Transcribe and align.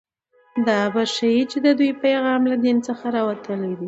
دا 0.67 0.79
به 0.93 1.03
ښيي 1.13 1.43
چې 1.51 1.57
د 1.65 1.67
دوی 1.79 1.91
پیغام 2.03 2.41
له 2.51 2.57
دین 2.63 2.77
څخه 2.87 3.05
راوتلی 3.15 3.71
دی 3.77 3.79